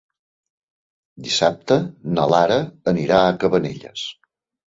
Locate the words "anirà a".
2.93-3.35